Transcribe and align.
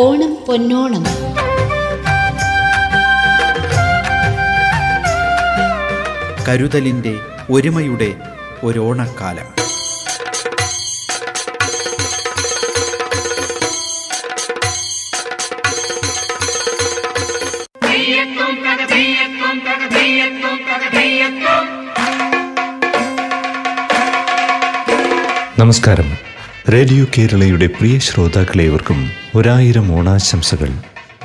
ഓണം 0.00 0.36
പൊന്നോണം. 0.48 1.04
കരുതലിന്റെ 6.48 7.20
ഒരുമയുടെ 7.50 8.16
ഒരോണക്കാലം. 8.64 9.58
നമസ്കാരം. 25.58 26.27
റേഡിയോ 26.72 27.06
കേരളയുടെ 27.18 27.66
പ്രിയ 27.66 27.98
ശ്രോതാക്കളെ 27.98 28.64
ഇവർക്കും 28.64 29.10
ഒരായിരം 29.34 29.92
ഓണാശംസകൾ. 29.92 30.68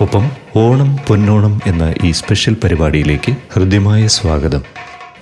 ഒപ്പം 0.01 0.31
ഓണം 0.55 0.97
പൊന്നോണം 1.07 1.61
എന്ന 1.65 1.93
ഈ 2.03 2.11
സ്പെഷ്യൽ 2.11 2.55
പരിപാടിയിലേക്ക് 2.63 3.35
ഹൃദ്യമായ 3.53 4.07
സ്വാഗതം. 4.07 4.61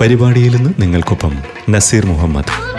പരിപാടിയിൽ 0.02 0.56
നിന്ന് 0.56 0.70
നിങ്ങൾക്കൊപ്പം 0.80 1.38
നസീർ 1.70 2.06
മുഹമ്മദ്. 2.06 2.72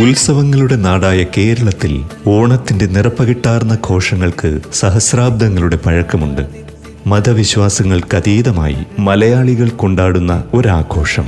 ഉത്സവങ്ങളുടെ 0.00 0.76
നാടായ 0.76 1.24
കേരളത്തിൽ 1.36 2.04
ഓണത്തിന്റെ 2.26 2.86
നിറപ്പകിട്ടാർന്ന 2.86 3.78
ഘോഷങ്ങൾക്ക് 3.88 4.60
സഹസ്രാബ്ദങ്ങളുടെ 4.72 5.76
പഴക്കമുണ്ട്. 5.76 6.65
മതവിശ്വാസങ്ങൾക്കതീതമായി 7.06 8.76
മലയാളികൾ 8.98 9.68
കൊണ്ടാടുന്ന 9.68 10.44
ഒരാഘോഷം. 10.54 11.26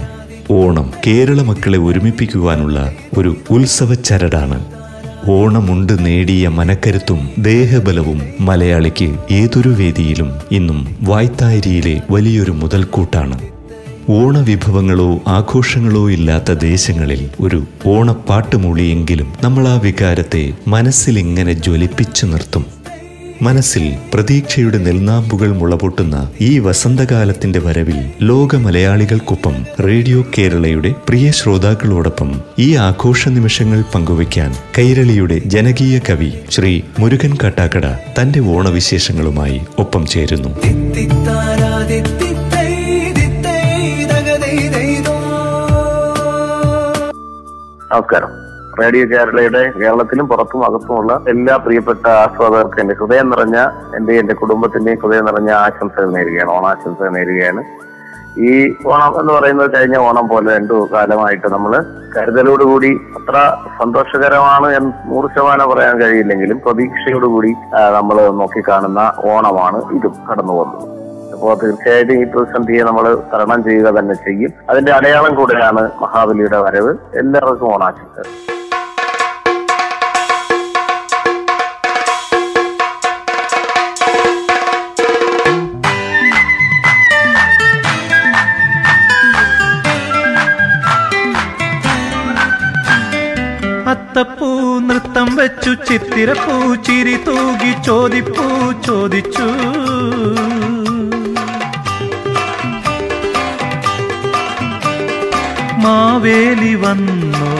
ഓണം 0.50 0.92
കേരള 1.06 1.42
മക്കളെ 1.42 1.78
ഒരുമിപ്പിക്കുവാനുള്ള 1.78 2.92
ഒരു 3.18 3.36
ഉത്സവ 3.50 3.94
ചരടാണ് 3.94 4.64
ഓണമുണ്ട് 5.30 6.06
നേടിയ 6.06 6.48
മനക്കരുത്തും 6.48 7.30
ദേഹബലവും 7.38 8.22
മലയാളിക്ക് 8.40 9.16
ഏതൊരു 9.30 9.68
വേദിയിലും 9.68 10.32
ഇന്നും 10.52 10.96
വായ്ത്താരിയിലെ 11.02 12.02
വലിയൊരു 12.10 12.50
മുതൽക്കൂട്ടാണ്. 12.50 13.38
ഓണവിഭവങ്ങളോ 14.08 15.20
ആഘോഷങ്ങളോ 15.28 16.10
ഇല്ലാത്ത 16.10 16.52
ദേശങ്ങളിൽ 16.52 17.30
ഒരു 17.40 17.64
ഓണപ്പാട്ട് 17.86 18.56
മൂളിയെങ്കിലും 18.56 19.32
നമ്മൾ 19.44 19.68
ആ 19.68 19.80
വികാരത്തെ 19.80 20.52
മനസ്സിലിങ്ങനെ 20.66 21.52
ജ്വലിപ്പിച്ചു 21.52 22.26
നിർത്തും. 22.26 22.78
മനസ്സിൽ 23.40 23.84
പ്രതീക്ഷയുടെ 24.12 24.78
നെൽനാമ്പുകൾ 24.78 25.48
മുളപൊട്ടുന്ന 25.52 26.16
ഈ 26.40 26.58
വസന്തകാലത്തിന്റെ 26.58 27.58
വരവിൽ 27.58 27.98
ലോക 28.20 28.56
മലയാളികൾക്കൊപ്പം 28.56 29.54
റേഡിയോ 29.80 30.24
കേരളയുടെ 30.38 30.94
പ്രിയ 31.08 31.30
ശ്രോതാക്കളോടൊപ്പം 31.30 32.30
ഈ 32.58 32.74
ആഘോഷ 32.80 33.28
നിമിഷങ്ങൾ 33.28 33.82
പങ്കുവയ്ക്കാൻ 33.94 34.50
കൈരളിയുടെ 34.78 35.38
ജനകീയ 35.46 35.98
കവി 36.08 36.30
ശ്രീ 36.50 36.72
മുരുകൻ 36.98 37.34
കാട്ടാക്കട 37.42 37.86
തന്റെ 38.18 38.40
ഓണവിശേഷങ്ങളുമായി 38.48 39.60
ഒപ്പം 39.78 40.06
ചേരുന്നു. 40.06 40.52
നമസ്കാരം 47.90 48.32
റേഡിയോ 48.80 49.04
കേരളയുടെ 49.12 49.62
കേരളത്തിലും 49.80 50.28
പുറത്തും 50.28 50.64
അകത്തുമുള്ള 50.68 51.12
എല്ലാ 51.32 51.56
പ്രിയപ്പെട്ട 51.64 52.06
ആസ്വാദകർക്കും 52.24 52.80
എന്റെ 52.82 52.94
ഹൃദയം 53.00 53.30
നിറഞ്ഞ 53.32 53.58
എന്റെ 53.96 54.14
എന്റെ 54.20 54.34
കുടുംബത്തിന്റെയും 54.40 55.00
ഹൃദയം 55.02 55.26
നിറഞ്ഞ 55.30 55.50
ആശംസകൾ 55.64 56.10
നേരുകയാണ് 56.16 56.50
ഓണാശംസകൾ 56.50 57.12
നേരുകയാണ്. 57.18 57.62
ഈ 58.48 58.50
ഓണം 58.90 59.12
എന്ന് 59.20 59.32
പറയുന്നത് 59.32 59.70
കഴിഞ്ഞ 59.74 59.96
ഓണം 60.08 60.26
പോലെ 60.28 60.48
രണ്ടു 60.56 60.76
കാലമായിട്ട് 60.92 61.48
നമ്മൾ 61.54 61.72
കരുതലോടുകൂടി 62.16 62.90
അത്ര 63.18 63.36
സന്തോഷകരമാണ് 63.78 64.68
എന്ന് 64.76 64.90
നൂറ് 65.08 65.28
ശതമാനം 65.32 65.70
പറയാൻ 65.70 65.96
കഴിയില്ലെങ്കിലും 66.02 66.58
പ്രതീക്ഷയോടുകൂടി 66.66 67.50
നമ്മൾ 67.96 68.18
നോക്കിക്കാണുന്ന 68.42 69.00
ഓണമാണ് 69.32 69.80
ഇതും 69.96 70.14
കടന്നു 70.28 70.52
പോകുന്നത്. 70.52 70.86
അപ്പോൾ 71.34 71.54
തീർച്ചയായിട്ടും 71.62 72.14
ഈ 72.20 72.24
പ്രതിസന്ധിയെ 72.24 72.84
നമ്മൾ 72.88 73.04
തരണം 73.32 73.60
ചെയ്യുക 73.64 73.88
തന്നെ 73.98 74.14
ചെയ്യും. 74.26 74.52
അതിന്റെ 74.70 74.92
അടയാളം 74.92 75.34
കൂടെയാണ് 75.34 75.82
മഹാബലിയുടെ 76.04 76.60
വരവ്. 76.66 76.94
എല്ലാവർക്കും 77.22 77.68
ഓണാശംസകൾ. 77.74 78.30
നൃത്തം 95.48 95.64
വെച്ചു 95.64 95.92
ചിത്തിരപ്പൂ 95.92 96.74
ചിരി 96.74 97.16
തൂകി 97.16 97.82
ചോദിപ്പൂ 97.86 98.72
ചോദിച്ചു. 98.86 99.42
മാവേലി 105.86 106.74
വന്നോ? 106.74 107.54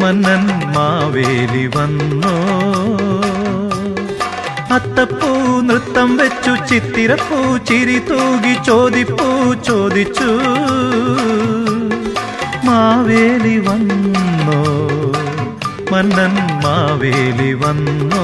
മന്നൻ 0.00 0.46
മാവേലി 0.76 1.66
വന്നോ? 1.66 2.36
അത്തപ്പൂ 4.74 5.60
നൃത്തം 5.60 6.16
വെച്ചു 6.16 6.74
ചിത്തിരപ്പൂ 6.74 7.56
ചിരി 7.56 7.98
തൂകി 7.98 8.64
ചോദിപ്പൂ 8.64 9.54
ചോദിച്ചു. 9.54 10.38
മാവേലി 12.64 13.58
വന്നോ? 13.58 14.81
മാവേലി 15.92 17.50
വന്നോ? 17.62 18.22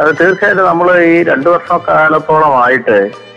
അത് 0.00 0.10
തീർച്ചയായിട്ടും 0.20 0.66
നമ്മൾ 0.66 0.88
ഈ 1.14 1.22
രണ്ടു 1.30 1.48
വർഷ 1.54 1.68
കാലത്തോളമായിട്ട് 1.88 2.96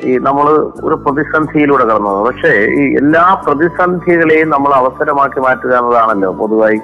ഈ 0.09 0.11
നമ്മൾ 0.27 0.45
ഒരു 0.87 0.95
പ്രതിസന്ധിയിലൂടെ 1.03 1.83
കടന്നു. 1.89 2.13
പക്ഷേ 2.27 2.51
ഈ 2.81 2.83
എല്ലാ 3.01 3.23
പ്രതിസന്ധികളെയും 3.45 4.49
നമ്മൾ 4.55 4.71
അവസരമാക്കി 4.81 5.39
മാറ്റുക 5.45 5.73
എന്നതാണല്ലോ 5.79 6.29
പൊതുവായി 6.41 6.79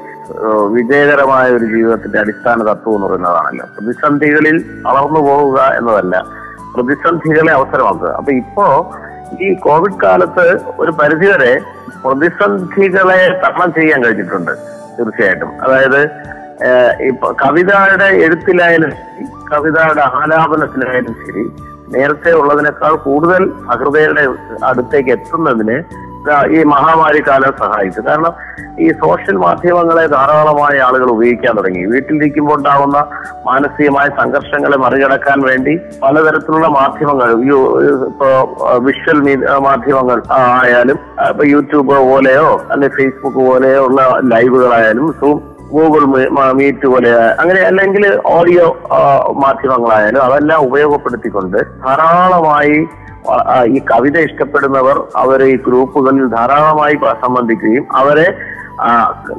വിജയകരമായ 0.75 1.48
ഒരു 1.58 1.66
ജീവിതത്തിന്റെ 1.74 2.19
അടിസ്ഥാന 2.24 2.58
തത്വം 2.69 2.96
എന്ന് 2.96 3.08
പറയുന്നതാണല്ലോ. 3.08 3.66
പ്രതിസന്ധികളിൽ 3.78 4.58
വളർന്നു 4.88 5.22
പോവുക 5.30 5.59
എന്നതല്ല 5.80 6.16
പ്രതിസന്ധികളെ 6.75 7.52
അവസരമാക്കുക. 7.59 8.12
അപ്പൊ 8.19 8.31
ഇപ്പോ 8.42 8.68
ഈ 9.40 9.53
കോവിഡ് 9.53 10.00
കാലത്ത് 10.03 10.59
ഒരു 10.80 10.92
പരിധിവരെ 10.92 11.53
പ്രതിസന്ധികളെ 12.06 13.19
തരണം 13.44 13.74
ചെയ്യാൻ 13.74 14.03
കഴിഞ്ഞിട്ടുണ്ട് 14.03 14.52
തീർച്ചയായിട്ടും. 14.97 15.52
അതായത് 15.62 16.02
ഇപ്പൊ 17.09 17.28
കവിതയുടെ 17.31 18.08
എഴുത്തിലായാലും 18.25 18.92
ശരി, 18.92 19.25
കവിതയുടെ 19.52 20.02
ആലാപനത്തിലായാലും 20.02 21.16
ശരി 21.25 21.44
നേരത്തെ 21.90 22.31
ഉള്ളതിനേക്കാൾ 22.31 22.96
കൂടുതൽ 22.96 23.52
സഹൃദയരുടെ 23.68 24.24
അടുത്തേക്ക് 24.64 25.09
എത്തുന്നതിന് 25.09 25.78
ഈ 26.55 26.63
മഹാമാരി 26.63 27.21
കാലം 27.27 27.53
സഹായിച്ചു. 27.61 28.01
കാരണം 28.07 28.33
ഈ 28.79 28.87
സോഷ്യൽ 29.03 29.37
മാധ്യമങ്ങളെ 29.43 30.07
ധാരാളമായ 30.07 30.75
ആളുകൾ 30.87 31.09
ഉപയോഗിക്കാൻ 31.13 31.53
തുടങ്ങി. 31.57 31.83
വീട്ടിലിരിക്കുമ്പോൾ 31.93 32.57
ഉണ്ടാകുന്ന 32.57 32.97
മാനസികമായ 33.49 34.07
സംഘർഷങ്ങളെ 34.19 34.77
മറികടക്കാൻ 34.77 35.41
വേണ്ടി 35.41 35.73
പലതരത്തിലുള്ള 36.03 36.67
മാധ്യമങ്ങൾ 36.67 37.29
ഇപ്പോ 38.09 38.29
വിഷ്വൽ 38.87 39.19
മാധ്യമങ്ങൾ 39.69 40.21
ആയാലും 40.39 40.99
ഇപ്പൊ 41.29 41.45
യൂട്യൂബ് 41.53 41.97
പോലെയോ 42.11 42.47
അല്ലെങ്കിൽ 42.71 42.95
ഫേസ്ബുക്ക് 42.99 43.41
പോലെയോ 43.51 43.81
ഉള്ള 43.89 44.01
ലൈവുകളായാലും 44.33 45.07
സൂം 45.21 45.39
ഗൂഗിൾ 45.73 46.03
മീറ്റ് 46.59 46.87
പോലെ 46.93 47.11
അങ്ങനെ 47.41 47.61
അല്ലെങ്കിൽ 47.69 48.03
ഓഡിയോ 48.37 48.65
മാധ്യമങ്ങളായാലും 49.43 50.21
അതെല്ലാം 50.27 50.59
ഉപയോഗപ്പെടുത്തിക്കൊണ്ട് 50.67 51.59
ധാരാളമായി 51.85 52.77
ഈ 53.75 53.77
കവിത 53.91 54.18
ഇഷ്ടപ്പെടുന്നവർ 54.27 54.97
അവർ 55.23 55.39
ഈ 55.51 55.56
ഗ്രൂപ്പുകളിൽ 55.68 56.25
ധാരാളമായി 56.38 56.95
സംബന്ധിക്കുകയും 57.25 57.85
അവരെ 58.00 58.27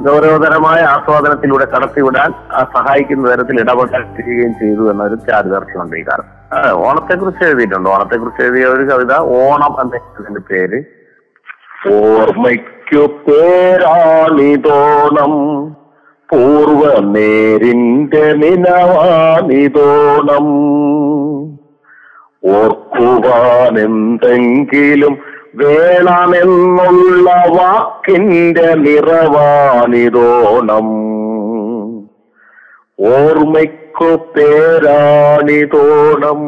ഗൗരവതരമായ 0.06 0.80
ആസ്വാദനത്തിലൂടെ 0.94 1.66
കടത്തിവിടാൻ 1.72 2.30
സഹായിക്കുന്ന 2.76 3.24
തരത്തിൽ 3.30 3.56
ഇടപെടുകയും 3.62 4.52
ചെയ്തു 4.60 4.82
എന്നൊരു 4.92 5.16
ചാരിതാർത്ഥ്യമുണ്ട് 5.28 5.96
ഈ 6.00 6.02
കാലം 6.08 6.26
ഓണത്തെ 6.86 7.14
കുറിച്ച് 7.14 7.44
എഴുതിയിട്ടുണ്ട്. 7.48 7.88
ഓണത്തെ 7.94 8.16
കുറിച്ച് 8.22 8.42
എഴുതിയ 8.46 8.64
ഒരു 8.74 8.84
കവിത 8.90 9.12
ഓണം 9.38 9.72
എന്നതിന്റെ 9.82 10.42
പേര് 10.50 10.78
ഓർമ്മയ്ക്കു 11.96 13.04
പേരാണിതോണം. 13.26 14.14
പൂർവ 16.32 16.82
നേരിന്റെ 17.14 18.24
നിലവാണിതോണം 18.34 20.46
ഓർക്കുവാൻ 22.52 23.76
എന്തെങ്കിലും 23.82 25.14
വേണമെന്നുള്ള 25.56 27.26
വാക്കിന്റെ 27.56 28.68
നിറവാണിതോണം 28.84 30.88
ഓർമ്മയ്ക്കു 33.10 34.10
പേരാണിതോണം 34.34 36.40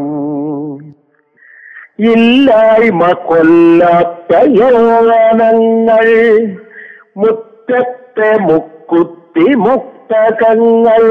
ഇല്ലായ്മ 2.11 3.13
കൊല്ലാത്ത 3.27 4.33
യോനങ്ങൾ 4.57 6.09
മുറ്റത്തെ 7.17 8.31
മുക്കുത്തി 8.47 9.24
മുക്തകങ്ങൾ 9.39 11.05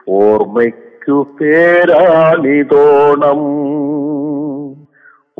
ഓർമ്മയ്ക്കു 0.09 1.27
പേരാണിതോണം. 1.41 3.41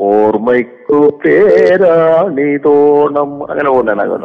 ഓർമ്മയ്ക്കു 0.01 1.19
പേരാണിതോണം 1.25 3.49
അങ്ങനെ 3.49 3.69
പോകുന്നതാണ് 3.69 4.09
കവിത. 4.09 4.23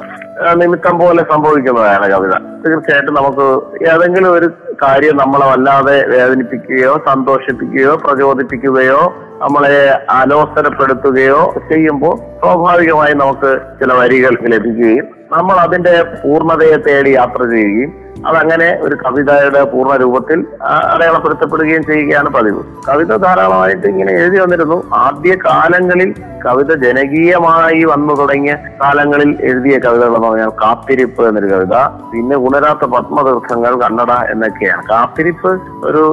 നിമിത്തം 0.55 0.99
പോലെ 0.99 1.27
സംഭവിക്കുന്നതാണ് 1.33 2.11
കവിത. 2.11 2.33
തീർച്ചയായിട്ടും 2.65 3.15
നമുക്ക് 3.15 3.61
ഏതെങ്കിലും 3.93 4.33
ഒരു 4.33 4.51
കാര്യം 4.83 5.17
നമ്മളെ 5.17 5.47
വല്ലാതെ 5.47 6.07
വേദനിപ്പിക്കുകയോ 6.07 7.01
സന്തോഷിപ്പിക്കുകയോ 7.07 7.97
പ്രചോദിപ്പിക്കുകയോ 7.97 9.15
നമ്മളെ 9.39 10.05
അലോസരപ്പെടുത്തുകയോ 10.11 11.55
ചെയ്യുമ്പോൾ 11.69 12.41
സ്വാഭാവികമായി 12.41 13.15
നമുക്ക് 13.15 13.61
ചില 13.81 13.93
വരികൾ 13.93 14.55
ലഭിക്കുകയും 14.55 15.16
നമ്മൾ 15.33 15.57
അതിന്റെ 15.57 16.03
പൂർണതയെ 16.03 16.77
തേടി 16.77 17.11
യാത്ര 17.11 17.43
ചെയ്യുകയും 17.45 17.93
അതങ്ങനെ 18.27 18.79
ഒരു 18.83 18.95
കവിതയുടെ 18.95 19.65
പൂർണ 19.65 19.97
രൂപത്തിൽ 19.97 20.47
അടയാളപ്പെടുത്തപ്പെടുകയും 20.93 21.83
ചെയ്യുകയാണ് 21.85 22.29
പതിവ്. 22.29 22.63
കവിത 22.89 23.17
ധാരാളമായിട്ട് 23.17 23.87
ഇങ്ങനെ 23.87 24.13
എഴുതി 24.13 24.39
വന്നിരുന്നു. 24.39 24.91
ആദ്യ 24.95 25.35
കാലങ്ങളിൽ 25.35 26.15
കവിത 26.47 26.75
ജനകീയമായി 26.85 27.85
വന്നു 27.85 28.15
തുടങ്ങിയ 28.15 28.55
കാലങ്ങളിൽ 28.83 29.37
എഴുതിയ 29.41 29.79
കവിതകൾ 29.79 30.17
എന്ന് 30.17 30.29
പറഞ്ഞാൽ 30.29 30.49
കാത്തിരിപ്പ് 30.49 31.29
എന്നൊരു 31.29 31.47
കവിത 31.47 31.77
പിന്നെ 32.13 32.37
ഉണരാത്ത 32.37 32.85
പത്മതീർത്ഥങ്ങൾ 32.85 33.81
കന്നഡ 33.81 34.13
എന്നൊക്കെയാണ്. 34.31 34.85
കാത്തിരിപ്പ് 34.91 35.61
ഒരു 35.85 36.05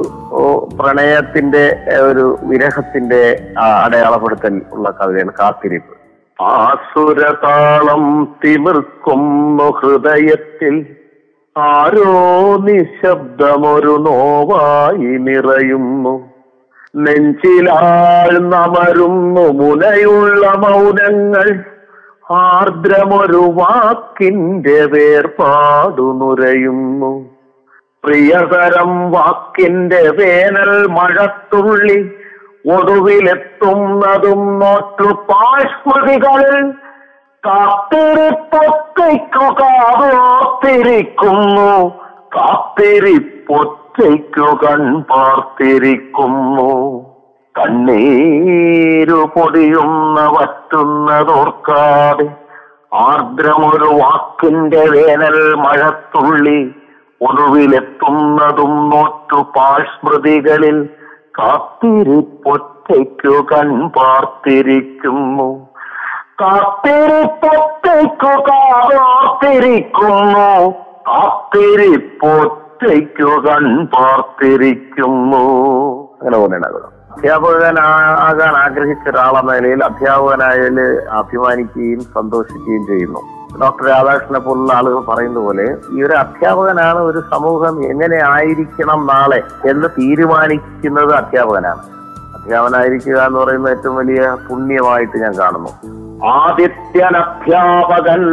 പ്രണയത്തിന്റെ 0.80 1.64
ഒരു 2.10 2.38
വിരഹത്തിന്റെ 2.42 3.22
അടയാളപ്പെടുത്തൽ 3.84 4.62
ഉള്ള 4.72 4.90
കവിതയാണ് 4.90 5.32
കാത്തിരിപ്പ്. 5.40 5.93
ആസുരതാളം 6.40 8.36
തിമിർക്കുന്നു 8.44 9.70
ഹൃദയത്തിൽ. 9.70 10.86
ആരോ 11.56 12.56
നിശബ്ദമൊരു 12.56 13.86
നോവായി 13.86 14.96
നിറയുന്നു. 14.96 16.28
നെഞ്ചിലാഴ്ന്നമരുന്നു 16.96 19.52
മുനയുള്ള 19.52 20.50
മൗനങ്ങൾ. 20.50 21.64
ആർദ്രമൊരു 22.30 23.36
വാക്കിന്റെ 23.36 24.84
വേർപാടു 24.84 26.02
നുരയുന്നു. 26.02 27.30
പ്രിയതരം 28.04 29.10
വാക്കിന്റെ 29.10 30.10
വേനൽ 30.10 30.86
മഴത്തുള്ളി. 30.86 32.12
ഒടുവിലെത്തുന്നതും 32.64 34.42
നോറ്റു 34.58 35.08
പാഴ്സ്മൃതികളിൽ 35.28 36.58
കാത്തിരിപ്പൊറ്റയ്ക്കു 37.44 39.46
കാതോർത്തിരിക്കുന്നു 39.60 41.72
കാത്തിരിപ്പൊറ്റയ്ക്കു 42.36 44.48
കൺ 44.62 44.82
പാർത്തിരിക്കുന്നു. 45.02 46.70
കണ്ണീരു 47.54 49.20
പൊടിയുന്ന 49.34 50.18
വറ്റുന്നതോർക്കാതെ 50.36 52.26
ആർദ്രമൊരു 53.04 53.90
വാക്കിന്റെ 54.00 54.82
വേനൽ 54.94 55.38
മഴത്തുള്ളി 55.54 56.60
ഒടുവിലെത്തുന്നതും 57.20 58.74
നോറ്റു 58.90 59.38
പാഴ്സ്മൃതികളിൽ 59.56 60.76
കാത്തിരിപ്പൊറ്റയ്ക്കു 61.38 63.46
കൺ 63.52 63.88
പാർത്തിരിക്കുന്നു. 63.88 65.68
കാത്തിരിപ്പൊറ്റയ്ക്കു 66.40 68.26
കാർത്തിരിക്കുന്നു 68.26 70.74
കാത്തിരിപ്പൊറ്റയ്ക്കു 71.08 73.46
കൺ 73.46 73.86
പാർത്തിരിക്കുന്നു. 73.86 75.44
അങ്ങനെ 76.20 76.38
പോലെയാണ് 76.38 76.94
അധ്യാപകൻ 77.14 77.78
ആകാൻ 78.28 78.54
ആഗ്രഹിച്ച 78.54 79.08
ഒരാളെന്ന 79.08 79.52
നിലയിൽ 79.52 79.84
അധ്യാപകനായാൽ 79.84 81.10
അഭിമാനിക്കുകയും 81.10 82.00
സന്തോഷിക്കുകയും 82.00 82.86
ചെയ്യുന്നു. 82.86 83.43
ഡോക്ടർ 83.60 83.86
രാധാകൃഷ്ണനെ 83.88 84.38
പോലുള്ള 84.38 84.72
ആളുകൾ 84.72 85.00
പറയുന്ന 85.00 85.40
പോലെ 85.40 85.76
ഈ 85.92 86.02
ഒരു 86.02 86.12
അധ്യാപകനാണ് 86.12 86.98
ഒരു 86.98 87.22
സമൂഹം 87.30 87.84
എങ്ങനെ 87.84 88.16
ആയിരിക്കണം 88.24 89.06
നാളെ 89.06 89.42
എന്ന് 89.70 89.88
തീരുമാനിക്കുന്നത് 89.88 91.14
അധ്യാപകനാണ്. 91.14 91.82
അധ്യാപകനായിരിക്കുക 92.34 93.18
എന്ന് 93.18 93.38
പറയുന്നത് 93.38 93.78
ഏറ്റവും 93.78 93.96
വലിയ 93.96 94.36
പുണ്യമായിട്ട് 94.50 95.18
ഞാൻ 95.18 95.34
കാണുന്നു. 95.38 95.70
ആദിത്യൻ 96.26 97.16
അധ്യാപകൻ 97.16 98.24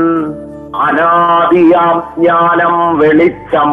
അനാദിയാം 0.75 2.03
ജ്ഞാനം 2.17 2.99
വെളിച്ചം 2.99 3.71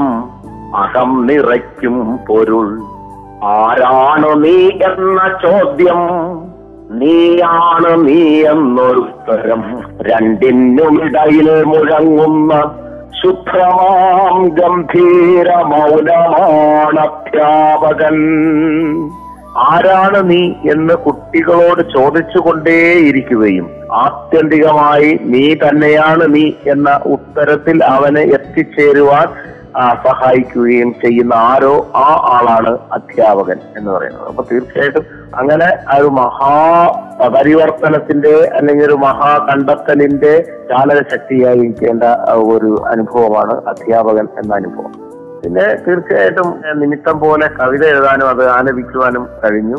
അകം 0.76 1.26
നിറയ്ക്കും 1.26 2.18
പൊരുൾ. 2.28 2.78
ആരാണോ 3.44 4.34
നീ 4.34 4.68
എന്ന 4.68 5.20
ചോദ്യം 5.42 6.00
നീയാണ് 7.00 7.90
നീ 8.06 8.20
എന്നൊരുത്തരം 8.52 9.62
രണ്ടിനുമിടയിൽ 10.08 11.48
മുഴങ്ങുന്ന 11.70 12.52
ശുദ്ധമാം 13.20 14.36
ഗംഭീര 14.58 15.48
മൗനമാണ് 15.70 17.00
അധ്യാപകൻ. 17.06 18.16
ആരാണ് 19.68 20.18
നീ 20.30 20.42
എന്ന് 20.72 20.94
കുട്ടികളോട് 21.06 21.82
ചോദിച്ചുകൊണ്ടേയിരിക്കുകയും 21.96 23.66
ആത്യന്തികമായി 24.02 25.10
നീ 25.32 25.44
തന്നെയാണ് 25.64 26.24
നീ 26.34 26.44
എന്ന 26.74 26.90
ഉത്തരത്തിൽ 27.14 27.78
അവന് 27.94 28.24
എത്തിച്ചേരുവാൻ 28.38 29.28
സഹായിക്കുകയും 30.04 30.90
ചെയ്യുന്ന 31.02 31.34
ആരോ 31.50 31.74
ആ 31.94 32.08
ആളാണ് 32.34 32.72
അധ്യാപകൻ 32.96 33.58
എന്ന് 33.78 33.90
പറയുന്നത്. 33.90 34.28
അപ്പൊ 34.30 34.44
തീർച്ചയായിട്ടും 34.52 35.04
അങ്ങനെ 35.36 35.98
ഒരു 35.98 36.06
മഹാ 36.06 36.54
പരിവർത്തനത്തിന്റെ 37.36 38.50
അല്ലെങ്കിൽ 38.54 38.86
ഒരു 38.86 38.92
മഹാ 38.92 39.46
കണ്ടെത്തലിന്റെ 39.50 40.40
ചാലക 40.68 40.96
ശക്തിയായി 40.96 41.58
ഇരിക്കേണ്ട 41.58 42.02
ഒരു 42.32 42.84
അനുഭവമാണ് 42.88 43.68
അധ്യാപകൻ 43.68 44.28
എന്ന 44.42 44.54
അനുഭവം. 44.54 44.92
പിന്നെ 45.44 45.74
തീർച്ചയായിട്ടും 45.88 46.62
നിമിത്തം 46.74 47.18
പോലെ 47.18 47.48
കവിത 47.60 47.84
എഴുതാനും 47.84 48.28
അത് 48.28 48.48
ആലപിക്കുവാനും 48.48 49.28
കഴിഞ്ഞു. 49.44 49.76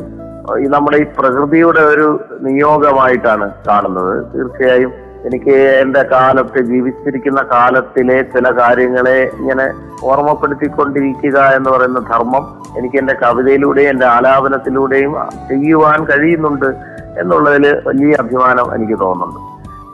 ഈ 0.57 0.67
നമ്മുടെ 0.67 0.97
ഈ 0.97 1.05
പ്രകൃതിയുടെ 1.19 1.81
ഒരു 1.81 2.23
നിയോഗമായിട്ടാണ് 2.41 3.51
കാണുന്നത്. 3.67 4.25
തീർച്ചയായും 4.35 5.08
എനിക്ക് 5.27 5.55
എന്റെ 5.81 6.01
കാലത്ത് 6.11 6.59
ജീവിച്ചിരിക്കുന്ന 6.71 7.41
കാലത്തിലെ 7.53 8.17
ചില 8.33 8.45
കാര്യങ്ങളെ 8.59 9.17
ഇങ്ങനെ 9.39 9.65
ഓർമ്മപ്പെടുത്തിക്കൊണ്ടിരിക്കുക 10.11 11.37
എന്ന് 11.57 11.69
പറയുന്ന 11.73 12.01
ധർമ്മം 12.11 12.45
എനിക്ക് 12.77 12.97
എന്റെ 13.01 13.15
കവിതയിലൂടെയും 13.23 13.91
എന്റെ 13.93 14.07
ആലാപനത്തിലൂടെയും 14.15 15.13
ചെയ്യുവാൻ 15.49 15.99
കഴിയുന്നുണ്ട് 16.11 16.69
എന്നുള്ളതിൽ 17.21 17.65
വലിയ 17.87 18.15
അഭിമാനം 18.23 18.67
എനിക്ക് 18.75 18.97
തോന്നുന്നുണ്ട്. 18.99 19.45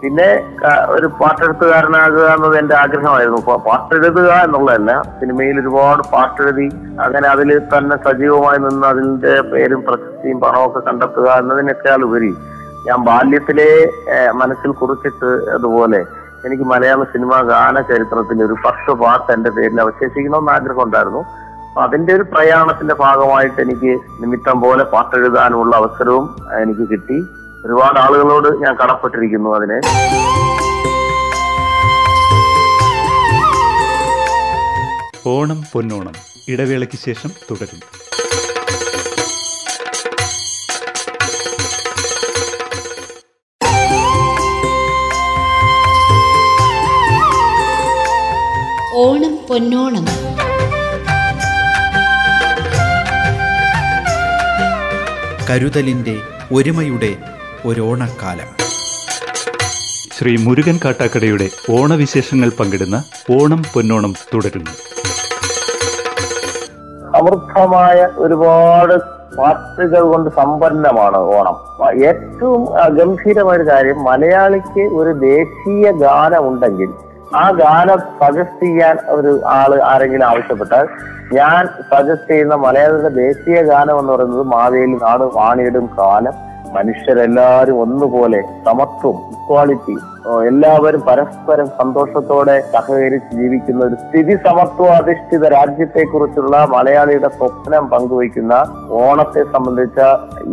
പിന്നെ 0.02 0.30
ഒരു 0.96 1.08
പാട്ടെഴുത്തുകാരനാകുക 1.20 2.26
എന്നത് 2.36 2.56
എന്റെ 2.62 2.76
ആഗ്രഹമായിരുന്നു. 2.82 3.40
പാട്ടെഴുതുക 3.68 4.32
എന്നുള്ളതല്ല 4.46 4.92
സിനിമയിൽ 5.20 5.56
ഒരുപാട് 5.62 6.02
പാട്ടെഴുതി 6.14 6.68
അങ്ങനെ 7.06 7.28
അതിൽ 7.34 7.50
തന്നെ 7.74 7.96
സജീവമായി 8.08 8.60
നിന്ന് 8.66 8.88
അതിന്റെ 8.88 9.34
പേരും 9.52 9.82
പ്രശസ്തിയും 9.88 10.40
പണമൊക്കെ 10.44 10.82
കണ്ടെത്തുക 10.90 11.30
എന്നതിനേക്കാൾ 11.44 12.04
ഉപരി 12.10 12.32
ഞാൻ 12.88 13.00
ബാല്യത്തിലെ 13.10 13.70
മനസ്സിൽ 14.42 14.72
കുറിച്ചിട്ട് 14.80 15.30
അതുപോലെ 15.56 16.00
എനിക്ക് 16.48 16.66
മലയാള 16.72 17.04
സിനിമാ 17.14 17.38
ഗാന 17.52 17.82
ചരിത്രത്തിൽ 17.92 18.44
ഒരു 18.48 18.56
പക്ഷ 18.66 18.86
പാട്ട് 19.02 19.30
എന്റെ 19.36 19.52
പേരിൽ 19.56 19.80
അവശേഷിക്കണമെന്ന് 19.86 20.52
ആഗ്രഹം 20.58 20.84
ഉണ്ടായിരുന്നു. 20.88 21.22
അപ്പൊ 21.70 21.82
അതിന്റെ 21.88 22.12
ഒരു 22.18 22.26
പ്രയാണത്തിന്റെ 22.34 22.96
ഭാഗമായിട്ട് 23.06 23.60
എനിക്ക് 23.66 23.94
നിമിത്തം 24.22 24.58
പോലെ 24.66 24.84
പാട്ടെഴുതാനുള്ള 24.94 25.74
അവസരവും 25.82 26.28
എനിക്ക് 26.64 26.86
കിട്ടി. 26.92 27.18
ഒരുപാട് 27.66 28.00
ആളുകളോട് 28.06 28.50
ഞാൻ 28.64 28.74
കടപ്പെട്ടിരിക്കുന്നു 28.82 29.50
അതിന്. 29.58 29.80
ഓണം 35.34 35.60
പൊന്നോണം 35.74 36.16
ഇടവേളയ്ക്ക് 36.54 36.98
ശേഷം 37.08 37.32
തുടരും. 37.50 37.80
ഓണം 49.06 49.36
പൊന്നോണം. 49.50 50.06
കരുതലിന്റെ 55.50 56.16
ഒരുമയുടെ 56.54 57.16
ഒരോണക്കാലം. 57.66 58.50
ശ്രീ 60.18 60.38
മുരുകൻ 60.40 60.80
കാട്ടാക്കടയുടെ 60.86 61.50
ഓണവിശേഷങ്ങൾ 61.72 62.52
പങ്കിടുന്ന 62.60 63.04
ഓണം 63.42 63.64
പൊന്നോണം 63.74 64.14
തുടരുന്നു. 64.34 64.72
സമൃദ്ധമായ 67.14 68.08
ഒരുപാട് 68.18 68.94
പാട്ടുകൾ 69.38 70.02
കൊണ്ട് 70.02 70.30
സമ്പന്നമാണ് 70.30 71.18
ഓണം. 71.18 71.56
ഏറ്റവും 72.06 72.62
ഗംഭീരമായ 72.98 73.58
ഒരു 73.58 73.64
കാര്യം 73.64 74.04
മലയാളിക്ക് 74.04 74.82
ഒരു 74.82 75.12
ദേശീയ 75.12 75.92
ഗാനം 75.92 76.48
ഉണ്ടെങ്കിൽ 76.48 76.90
ആ 77.36 77.44
ഗാനം 77.58 78.00
സജസ്റ്റ് 78.20 78.66
ചെയ്യാൻ 78.66 78.98
ഒരു 79.10 79.32
ആൾ 79.52 79.72
ആരെങ്കിലും 79.84 80.28
ആവശ്യപ്പെട്ടാൽ 80.28 80.86
ഞാൻ 81.34 81.62
സജസ്റ്റ് 81.92 82.32
ചെയ്യുന്ന 82.32 82.56
മലയാളത്തിന്റെ 82.56 83.12
ദേശീയ 83.22 83.62
ഗാനം 83.64 83.96
എന്ന് 84.00 84.14
പറയുന്നത് 84.14 84.46
മാവേലി 84.48 84.98
നാട് 85.02 85.26
വാണിയിടും 85.36 85.88
കാലം 85.98 86.36
മനുഷ്യരെല്ലാവരും 86.74 87.78
ഒന്നുപോലെ 87.82 88.40
സമത്വം 88.76 89.18
ഇക്വാളിറ്റി 89.34 89.96
എല്ലാവരും 90.50 91.02
പരസ്പരം 91.08 91.68
സന്തോഷത്തോടെ 91.80 92.54
സഹകരിച്ച് 92.74 93.34
ജീവിക്കുന്ന 93.40 93.82
ഒരു 93.88 93.98
സ്ഥിതി 94.04 94.36
സമത്വാധിഷ്ഠിത 94.46 95.50
രാജ്യത്തെക്കുറിച്ചുള്ള 95.54 96.56
മലയാളിയുടെ 96.74 97.30
സ്വപ്നം 97.36 97.84
പങ്കുവയ്ക്കുന്ന 97.92 98.54
ഓണത്തെ 99.02 99.42
സംബന്ധിച്ച 99.54 100.00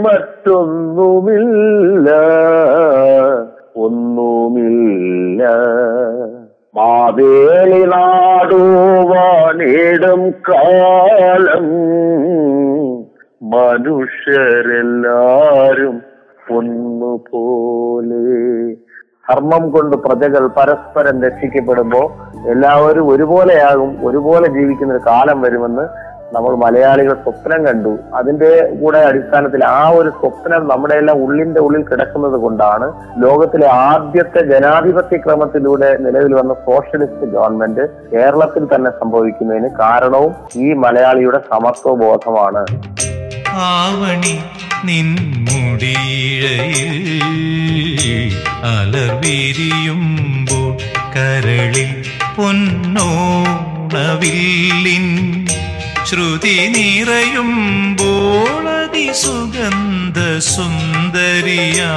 മറ്റൊന്നുമില്ല 0.00 2.08
ഒന്നുമില്ല. 3.76 5.42
മാവേലി 6.74 7.84
നാടുവാണിടും 7.84 8.74
കാലം 10.48 11.68
മനുഷ്യരെല്ലാരും 14.66 15.96
ഒന്നുപോലെ 16.52 18.22
ധർമ്മം 19.28 19.70
കൊണ്ട് 19.70 19.94
പ്രജകൾ 19.96 20.44
പരസ്പരം 20.56 21.22
രക്ഷിക്കപ്പെടുമ്പോൾ 21.24 22.06
എല്ലാവരും 22.50 23.04
ഒരുപോലെയാകും 23.12 23.92
ഒരുപോലെ 24.06 24.48
ജീവിക്കുന്ന 24.48 24.94
ഒരു 24.94 25.02
കാലം 25.06 25.38
വരുമെന്ന് 25.42 25.84
നമ്മൾ 26.34 26.52
മലയാളികൾ 26.54 27.14
സ്വപ്നം 27.14 27.60
കണ്ടു. 27.66 27.92
അതിന്റെ 28.18 28.48
കൂടെ 28.80 29.00
അടിസ്ഥാനത്തിൽ 29.08 29.64
ആ 29.64 29.82
ഒരു 29.98 30.10
സ്വപ്നം 30.20 30.62
നമ്മുടെ 30.68 30.94
എല്ലാം 30.94 31.18
ഉള്ളിന്റെ 31.24 31.60
ഉള്ളിൽ 31.60 31.82
കിടക്കുന്നത് 31.82 32.36
കൊണ്ടാണ് 32.44 32.86
ലോകത്തിലെ 33.24 33.68
ആദ്യത്തെ 33.88 34.40
ജനാധിപത്യ 34.52 35.16
ക്രമത്തിലൂടെ 35.16 35.90
നിലവിൽ 36.06 36.34
വന്ന 36.34 36.54
സോഷ്യലിസ്റ്റ് 36.68 37.28
ഗവൺമെന്റ് 37.36 37.84
കേരളത്തിൽ 38.12 38.64
തന്നെ 38.74 38.92
സംഭവിക്കുന്നതിന് 39.02 39.70
കാരണവും 39.82 40.32
ഈ 40.56 40.72
മലയാളിയുടെ 40.84 41.40
സമത്വബോധമാണ്. 41.52 42.64
ആവണി 43.70 44.36
നിൻമുടിയിഴയിൽ 44.86 46.52
അലർവിരിയുമ്പോൾ 48.72 50.70
കരളിൽ 51.14 51.90
പൊന്നോണവില്ലിൻ 52.36 53.06
ശ്രുതി 56.08 56.56
നിറയുമ്പോൾ 56.74 58.64
അതിസുഗന്ധ 58.76 60.18
സുന്ദരിയാകും 60.50 61.88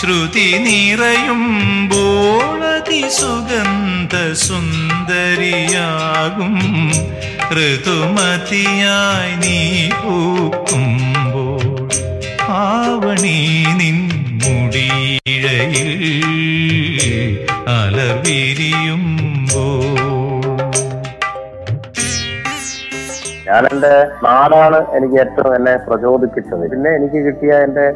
ശ്രുതി 0.00 0.48
നിറയുമ്പോൾ 0.66 2.60
അതിസുഗന്ധ 2.74 4.14
സുന്ദരിയാകും 4.32 6.54
ഋതുമതിയായി 7.54 9.32
നീ 9.42 9.58
പൂക്കുമ്പോൾ 10.02 11.64
ആവണി 12.60 13.38
നിൻ 13.80 13.98
മുടിയിഴയിൽ. 14.42 15.90
അലർവിരിയുമ്പോൾ 17.78 18.99
ഞാൻ 23.60 23.66
എന്റെ 23.72 23.94
നാടാണ് 24.24 24.78
എനിക്ക് 24.96 25.16
ഏറ്റവും 25.22 25.54
എന്നെ 25.54 25.72
പ്രചോദിപ്പിച്ചത്. 25.86 26.62
പിന്നെ 26.72 26.90
എനിക്ക് 26.98 27.18
കിട്ടിയ 27.26 27.52
എന്റെ 27.66 27.86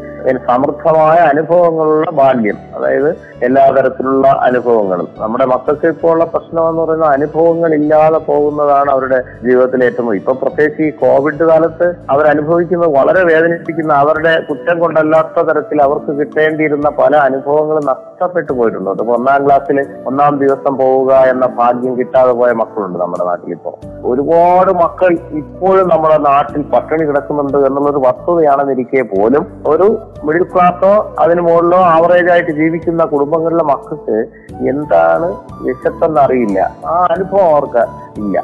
സമൃദ്ധമായ 0.48 1.18
അനുഭവങ്ങളുള്ള 1.32 2.08
ഭാഗ്യം. 2.20 2.56
അതായത് 2.76 3.08
എല്ലാ 3.46 3.62
തരത്തിലുള്ള 3.76 4.26
അനുഭവങ്ങളും. 4.46 5.08
നമ്മുടെ 5.22 5.46
മക്കൾക്ക് 5.52 5.86
ഇപ്പോൾ 5.94 6.10
ഉള്ള 6.14 6.24
പ്രശ്നം 6.24 6.62
എന്ന് 6.68 6.82
പറയുന്ന 6.82 7.06
അനുഭവങ്ങൾ 7.16 7.70
ഇല്ലാതെ 7.74 8.20
പോകുന്നതാണ് 8.28 8.90
അവരുടെ 8.94 9.18
ജീവിതത്തിലെ 9.46 9.86
ഏറ്റവും 9.86 10.10
ഇപ്പൊ 10.20 10.34
പ്രത്യേകിച്ച് 10.42 10.82
ഈ 10.82 10.90
കോവിഡ് 11.02 11.48
കാലത്ത് 11.50 11.88
അവരനുഭവിക്കുന്നത് 12.10 12.92
വളരെ 12.98 13.22
വേദനിപ്പിക്കുന്ന 13.30 13.92
അവരുടെ 13.92 14.34
കുറ്റം 14.50 14.78
കൊണ്ടല്ലാത്ത 14.78 15.46
തരത്തിൽ 15.50 15.80
അവർക്ക് 15.82 16.14
കിട്ടേണ്ടിയിരുന്ന 16.20 16.90
പല 17.00 17.14
അനുഭവങ്ങളും 17.28 17.86
നഷ്ടപ്പെട്ടു 17.92 18.52
പോയിട്ടുണ്ട്. 18.52 18.90
അതിപ്പോ 18.90 19.14
ഒന്നാം 19.14 19.40
ക്ലാസ്സിൽ 19.46 19.80
ഒന്നാം 20.12 20.38
ദിവസം 20.44 20.76
പോവുക 20.82 21.12
എന്ന 21.34 21.46
ഭാഗ്യം 21.62 21.94
കിട്ടാതെ 21.98 22.34
പോയ 22.42 22.52
മക്കളുണ്ട് 22.62 23.00
നമ്മുടെ 23.04 23.26
നാട്ടിൽ 23.30 23.56
ഇപ്പോ 23.58 23.72
ഒരുപാട് 24.12 24.72
മക്കൾ 24.84 25.12
ഇപ്പോഴും 25.54 25.86
നമ്മുടെ 25.90 26.16
നാട്ടിൽ 26.26 26.62
പട്ടിണി 26.70 27.04
കിടക്കുന്നുണ്ട് 27.08 27.56
എന്നുള്ളൊരു 27.66 28.00
വസ്തുതയാണെന്നിരിക്കെ 28.04 29.02
പോലും 29.12 29.42
ഒരു 29.72 29.86
മിഡിൽ 30.26 30.44
ക്ലാസ്സോ 30.52 30.90
അതിന് 31.22 31.42
മുകളിലോ 31.46 31.78
ആവറേജ് 31.92 32.30
ആയിട്ട് 32.34 32.52
ജീവിക്കുന്ന 32.58 33.02
കുടുംബങ്ങളിലെ 33.12 33.64
മക്കൾക്ക് 33.70 34.16
എന്താണ് 34.72 35.28
വിശപ്പെന്ന് 35.66 36.20
അറിയില്ല. 36.24 36.58
ആ 36.90 36.94
അനുഭവം 37.14 37.46
അവർക്ക് 37.52 37.84
ഇല്ല. 38.22 38.36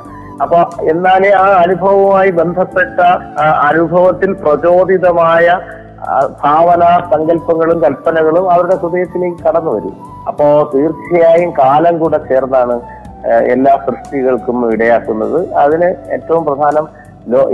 അപ്പൊ 0.44 0.58
എന്നാലേ 0.92 1.32
ആ 1.40 1.46
അനുഭവവുമായി 1.64 2.30
ബന്ധപ്പെട്ട 2.40 3.00
അനുഭവത്തിൽ 3.70 4.30
പ്രചോദിതമായ 4.44 5.58
ഭാവന 6.44 6.82
സങ്കല്പങ്ങളും 7.12 7.78
കൽപ്പനകളും 7.84 8.46
അവരുടെ 8.54 8.76
ഹൃദയത്തിലേക്ക് 8.84 9.40
കടന്നു 9.48 9.72
വരും. 9.76 9.96
അപ്പോ 10.28 10.46
തീർച്ചയായും 10.74 11.52
കാലം 11.62 11.94
കൂടെ 12.04 12.20
ചേർന്നാണ് 12.30 12.78
എല്ലാ 13.54 13.72
സൃഷ്ടികൾക്കും 13.86 14.58
ഇടയാക്കുന്നത്. 14.74 15.38
അതിന് 15.62 15.88
ഏറ്റവും 16.14 16.42
പ്രധാനം 16.46 16.84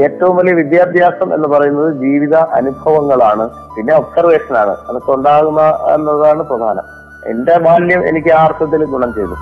ഏറ്റവും 0.04 0.37
വലിയ 0.37 0.52
വിദ്യാഭ്യാസം 0.52 1.35
എന്ന് 1.35 1.49
പറയുന്നത് 1.49 1.92
ജീവിത 1.94 2.35
അനുഭവങ്ങളാണ് 2.35 3.50
പിന്നെ 3.76 3.94
ഒബ്സർവേഷൻ 3.94 4.56
ആണ്. 4.56 4.76
അതൊക്കെ 4.88 5.12
ഉണ്ടാകുന്ന 5.12 5.61
എന്നതാണ് 5.94 6.42
പ്രധാനം. 6.42 6.85
എന്റെ 7.26 7.58
ബാല്യം 7.58 8.08
എനിക്ക് 8.08 8.30
ആ 8.30 8.44
അർത്ഥത്തിൽ 8.44 8.85
ഗുണം 8.85 9.12
ചെയ്തു. 9.14 9.37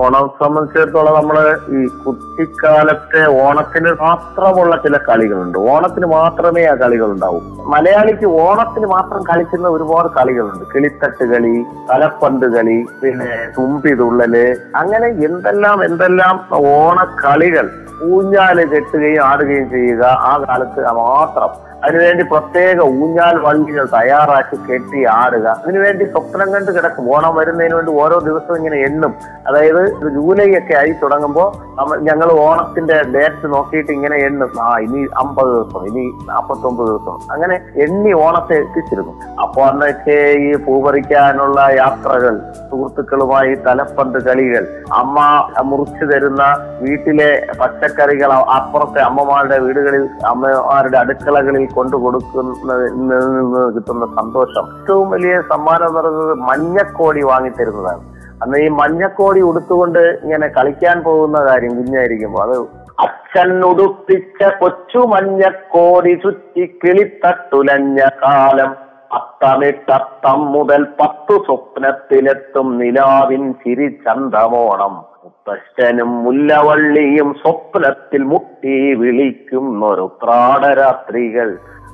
ഓണം 0.00 0.24
സംബന്ധിച്ചിടത്തോളം 0.40 1.14
നമ്മൾ 1.14 1.36
ഈ 1.76 1.80
കുട്ടിക്കാലത്തെ 2.04 3.20
ഓണത്തിന് 3.44 3.90
മാത്രമുള്ള 4.02 4.72
ചില 4.84 4.96
കളികളുണ്ട്. 5.08 5.58
ഓണത്തിന് 5.72 6.06
മാത്രമേ 6.06 6.62
ആ 6.72 6.74
കളികൾ 6.82 7.08
ഉണ്ടാവൂ 7.14 7.38
മലയാളിക്ക് 7.74 8.28
ഓണത്തിന് 8.44 8.86
മാത്രം 8.86 9.22
കളിക്കുന്ന 9.30 9.68
ഒരുപാട് 9.68 10.08
കളികളുണ്ട്. 10.18 10.64
കിളിത്തട്ട് 10.72 11.24
കളി 11.32 11.54
തലപ്പന്ത് 11.90 12.46
കളി 12.56 12.78
പിന്നെ 13.02 13.30
തുമ്പി 13.58 13.94
തുള്ളൽ 14.00 14.36
അങ്ങനെ 14.82 15.08
എന്തെല്ലാം 15.28 15.84
എന്തെല്ലാം 15.84 16.36
ഓണക്കളികൾ 16.74 17.68
ഊഞ്ഞാൽ 18.12 18.58
കെട്ടുകയും 18.72 19.22
ആടുകയും 19.28 19.70
ചെയ്യുക 19.70 20.04
ആ 20.30 20.32
കാലത്ത് 20.48 20.80
മാത്രം. 21.02 21.52
അതിനുവേണ്ടി 21.84 22.24
പ്രത്യേക 22.24 22.80
ഊഞ്ഞാൽ 22.80 23.36
വള്ളികൾ 23.38 23.84
തയ്യാറാക്കി 23.92 24.56
കെട്ടി 24.68 25.04
ആടുക. 25.04 25.46
അതിനുവേണ്ടി 25.62 26.04
സ്വപ്നം 26.04 26.48
കണ്ട് 26.54 26.70
കിടക്കും. 26.76 27.14
ഓണം 27.14 27.34
വരുന്നതിന് 27.34 27.74
വേണ്ടി 27.74 27.92
ഓരോ 27.92 28.18
ദിവസവും 28.18 28.56
ഇങ്ങനെ 28.56 28.78
എണ്ണും. 28.88 29.12
അതായത് 29.46 29.82
ജൂലൈ 30.14 30.58
ഒക്കെ 30.58 30.74
ആയി 30.74 30.92
തുടങ്ങുമ്പോൾ 31.02 31.48
നമ്മൾ 31.78 31.96
ഞങ്ങൾ 31.98 32.32
ഓണത്തിന്റെ 32.32 32.96
ഡേറ്റ് 33.14 33.46
നോക്കിയിട്ട് 33.54 33.92
ഇങ്ങനെ 33.92 34.16
എണ്ണും. 34.16 34.52
ആ 34.60 34.78
ഇനി 34.78 35.06
അമ്പത് 35.22 35.50
ദിവസം 35.56 35.86
ഇനി 35.86 36.04
നാൽപ്പത്തൊമ്പത് 36.30 36.88
ദിവസം. 36.88 37.18
അങ്ങനെ 37.32 37.58
എണ്ണി 37.76 38.12
ഓണത്തെ 38.12 38.54
എത്തിച്ചിരുന്നു. 38.54 39.14
അപ്പോൾ 39.42 39.64
അന്നൊക്കെ 39.68 40.18
ഈ 40.46 40.50
പൂപറിക്കാനുള്ള 40.66 41.60
യാത്രകൾ 41.76 42.34
സുഹൃത്തുക്കളുമായി 42.70 43.54
തലപ്പന്ത് 43.54 44.18
കളികൾ 44.28 44.66
അമ്മ 44.92 45.18
മുറിച്ചു 45.62 46.04
തരുന്ന 46.04 46.42
വീട്ടിലെ 46.80 47.30
പച്ചക്കറികൾ 47.60 48.32
അപ്പുറത്തെ 48.32 49.00
അമ്മമാരുടെ 49.00 49.58
വീടുകളിൽ 49.58 50.08
അമ്മമാരുടെ 50.24 50.98
അടുക്കളകളിൽ 50.98 51.65
കൊണ്ടു 51.66 51.96
കൊടുക്കുന്നതിൽ 51.96 52.92
നിന്ന് 52.92 53.74
കിട്ടുന്ന 53.74 54.06
സന്തോഷം. 54.06 54.82
ഏറ്റവും 54.82 55.10
വലിയ 55.10 55.40
സമ്മാനം 55.40 55.94
പറയുന്നത് 55.94 56.34
മഞ്ഞക്കോടി 56.34 57.24
വാങ്ങിത്തരുന്നതാണ്. 57.24 58.00
അന്ന് 58.42 58.58
ഈ 58.58 58.68
മഞ്ഞക്കോടി 58.68 59.40
ഉടുത്തുകൊണ്ട് 59.40 59.98
ഇങ്ങനെ 59.98 60.48
കളിക്കാൻ 60.48 61.02
പോകുന്ന 61.02 61.44
കാര്യം 61.44 61.76
കുഞ്ഞായിരിക്കുമ്പോ 61.76 62.42
അത് 62.42 62.58
അച്ഛൻ 63.00 63.64
ഉടുപ്പിച്ച 63.64 64.54
കൊച്ചു 64.60 64.98
മഞ്ഞക്കോടി 64.98 66.14
ചുറ്റി 66.14 66.78
കിളിത്തട്ടുലഞ്ഞ 66.84 68.00
കാലം. 68.22 68.86
അത്തമിട്ടത്തം 69.12 70.52
മുതൽ 70.52 70.82
പത്തു 70.82 71.44
സ്വപ്നത്തിലെത്തും 71.46 72.78
നിലാവിൻ 72.78 73.52
ചിരിച്ചന്തമോണം. 73.52 75.15
മുത്തശ്ശനും 75.48 76.10
മുല്ലവള്ളിയും 76.24 77.28
സ്വപ്നത്തിൽ 77.40 78.22
മുട്ടി 78.30 78.76
വിളിക്കുന്നൊരു 79.00 80.06
ത്രാടരാത്രികൾ 80.22 81.48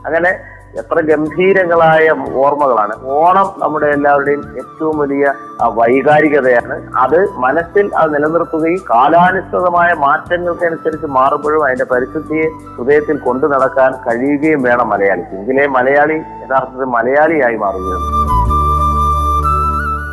അങ്ങനെ 0.06 0.30
എത്ര 0.80 0.98
ഗംഭീരങ്ങളായ 1.08 2.04
ഓർമ്മകളാണ്. 2.42 2.94
ഓണം 3.16 3.48
നമ്മുടെ 3.62 3.88
എല്ലാവരുടെയും 3.96 4.44
ഏറ്റവും 4.60 4.94
വലിയ 4.98 5.24
വൈകാരികതയാണ്. 5.78 6.76
അത് 7.04 7.18
മനസ്സിൽ 7.44 7.90
അത് 8.00 8.14
നിലനിർത്തുകയും 8.14 8.80
കാലാനുസൃതമായ 8.90 9.90
മാറ്റങ്ങൾക്കനുസരിച്ച് 10.06 11.10
മാറുമ്പോഴും 11.18 11.66
അതിന്റെ 11.66 11.88
പരിശുദ്ധിയെ 11.92 12.48
ഹൃദയത്തിൽ 12.78 13.18
കൊണ്ടു 13.28 13.46
നടക്കാൻ 13.54 13.92
കഴിയുകയും 14.08 14.62
വേണം 14.68 14.90
മലയാളിക്ക്. 14.94 15.36
എങ്കിലേ 15.42 15.66
മലയാളി 15.78 16.18
യഥാർത്ഥത്തിൽ 16.44 16.92
മലയാളിയായി 16.98 17.58
മാറുകയുള്ളൂ. 17.66 18.08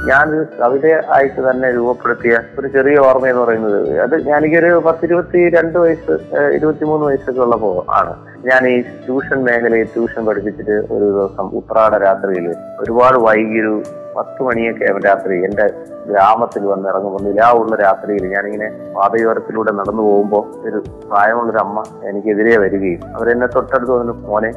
ഞാൻ 0.06 0.30
ഒരു 0.30 0.44
കവിത 0.60 0.86
ആയിട്ട് 1.10 1.50
തന്നെ 1.50 1.72
രൂപപ്പെടുത്തിയ 1.72 2.36
ഒരു 2.60 2.68
ചെറിയ 2.68 2.98
ഓർമ്മ 3.00 3.28
എന്ന് 3.28 3.42
പറയുന്നത് 3.42 4.00
അത് 4.00 4.28
ഞാനിക്കൊരു 4.28 4.82
പത്തിരുപത്തി 4.86 5.50
രണ്ട് 5.50 5.80
വയസ്സ് 5.80 6.16
ഇരുപത്തിമൂന്ന് 6.56 7.06
വയസ്സൊക്കെ 7.06 7.42
ഉള്ളപ്പോ 7.42 7.86
ആണ്. 7.90 8.14
ഞാൻ 8.48 8.64
ഈ 8.68 8.76
ട്യൂഷൻ 9.06 9.40
മേഖലയിൽ 9.44 9.88
ട്യൂഷൻ 9.94 10.22
പഠിപ്പിച്ചിട്ട് 10.26 10.76
ഒരു 10.96 11.06
ദിവസം 11.14 11.48
ഉത്രാട 11.60 11.94
രാത്രിയിൽ 12.06 12.46
ഒരുപാട് 12.80 13.18
വൈകിയൊരു 13.28 13.74
പത്ത് 14.16 14.42
മണിയൊക്കെ 14.44 14.86
രാത്രി. 15.06 15.36
എന്റെ 15.48 15.66
ഗ്രാമത്തിൽ 16.10 16.64
വന്ന് 16.70 16.88
ഇറങ്ങുമ്പോൾ 16.90 17.22
നിലാവുള്ള 17.26 17.74
രാത്രിയിൽ 17.76 18.24
ഞാനിങ്ങനെ 18.32 18.68
പാതയോരത്തിലൂടെ 18.96 19.72
നടന്നു 19.80 20.04
പോകുമ്പോൾ 20.04 20.44
ഒരു 20.68 20.80
പ്രായമുള്ളൊരു 21.10 21.60
അമ്മ 21.64 21.84
എനിക്കെതിരെ 22.10 22.56
വരികയും 22.64 23.02
അവരെന്നെ 23.16 23.48
തൊട്ടടുത്ത് 23.48 23.92
വന്നു 23.92 24.14
മോനെ 24.30 24.50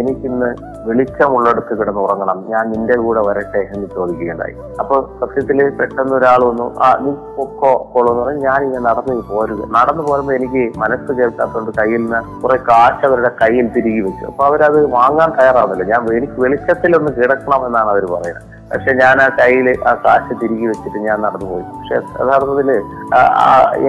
എനിക്കിന്ന് 0.00 0.48
വെളിച്ചമുള്ളടുത്ത് 0.88 1.72
കിടന്ന് 1.78 2.00
ഉറങ്ങണം. 2.00 2.38
ഞാൻ 2.48 2.64
നിന്റെ 2.72 2.96
കൂടെ 3.04 3.22
വരട്ടെ 3.28 3.62
എന്ന് 3.74 3.86
ചോദിക്കുകയുണ്ടായി. 3.96 4.54
അപ്പൊ 4.80 4.96
സത്യത്തിൽ 5.20 5.62
പെട്ടെന്ന് 5.80 6.14
ഒരാൾ 6.16 6.40
വന്നു 6.50 6.66
ആ 6.84 6.88
നീ 7.04 7.12
പൊക്കോ 7.36 7.72
കൊള്ളു 7.94 8.10
എന്ന് 8.12 8.24
പറഞ്ഞ് 8.24 8.44
ഞാൻ 8.48 8.58
ഇങ്ങനെ 8.66 8.84
നടന്നു 8.88 9.16
പോരുക 9.30 9.70
നടന്നു 9.78 10.04
പോരുമ്പോൾ 10.08 10.34
എനിക്ക് 10.34 10.64
മനസ്സ് 10.84 11.10
കേൾക്കാത്തതുകൊണ്ട് 11.20 11.72
കയ്യിൽ 11.80 12.02
നിന്ന് 12.02 12.20
കുറെ 12.42 12.58
കാശ് 12.70 13.06
അവരുടെ 13.18 13.30
കയ്യിൽ 13.40 13.66
തിരികെ 13.74 14.02
വെച്ചു. 14.06 14.24
അപ്പൊ 14.30 14.42
അവരത് 14.48 14.78
വാങ്ങാൻ 14.98 15.30
തയ്യാറാവുന്നില്ല. 15.38 15.84
ഞാൻ 15.92 16.00
എനിക്ക് 16.18 16.38
വെളിച്ചത്തിലൊന്ന് 16.44 17.10
കിടക്കണം 17.18 17.62
എന്നാണ് 17.68 17.90
അവർ 17.94 18.04
പറയുന്നത്. 18.14 18.46
പക്ഷെ 18.70 18.92
ഞാൻ 19.00 19.16
ആ 19.24 19.26
കയ്യിൽ 19.38 19.68
ആ 19.90 19.92
കാശ് 20.04 20.32
തിരികെ 20.40 20.66
വെച്ചിട്ട് 20.70 20.98
ഞാൻ 21.06 21.18
നടന്നുപോയി 21.26 21.64
പക്ഷെ 21.76 21.96
യഥാർത്ഥത്തിൽ 22.20 22.70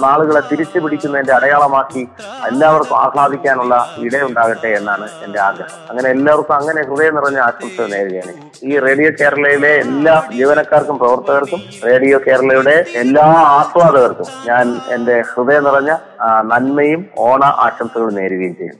നാളുകളെ 0.05 0.43
തിരിച്ചു 0.51 0.79
പിടിക്കുന്നതിന്റെ 0.79 1.35
അടയാളമാക്കി 1.38 2.03
എല്ലാവർക്കും 2.51 2.97
ആഹ്ലാദിക്കാനുള്ള 3.05 3.75
ഇടയുണ്ടാകട്ടെ 4.07 4.71
എന്നാണ് 4.81 5.07
എന്റെ 5.25 5.40
ആഗ്രഹം. 5.49 5.77
അങ്ങനെ 5.90 6.09
എല്ലാവർക്കും 6.16 6.57
അങ്ങനെ 6.61 6.69
ഹൃദയം 6.78 7.14
നിറഞ്ഞ 7.14 7.38
ആശംസകൾ 7.38 7.87
നേരുകയാണ്. 7.87 8.33
ഈ 8.62 8.78
റേഡിയോ 8.78 9.11
കേരളയിലെ 9.20 9.68
എല്ലാ 9.68 10.28
ജീവനക്കാർക്കും 10.37 10.98
പ്രവർത്തകർക്കും 10.98 11.62
റേഡിയോ 11.87 12.18
കേരളയുടെ 12.18 12.85
എല്ലാ 12.94 13.26
ആസ്വാദകർക്കും 13.59 14.26
ഞാൻ 14.48 14.80
എന്റെ 14.94 15.20
ഹൃദയം 15.20 15.64
നിറഞ്ഞ 15.64 15.96
നന്മയും 16.44 17.06
ഓണ 17.18 17.44
ആശംസകളും 17.44 18.14
നേരുകയും 18.14 18.56
ചെയ്യും. 18.56 18.78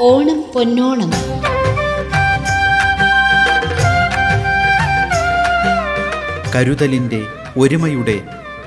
ഓണം 0.00 0.40
പൊന്നോണം. 0.54 1.12
കരുതലിന്റെ 6.54 7.22
ഒരുമയുടെ 7.58 8.20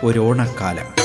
ഒരോണക്കാലം 0.03 0.98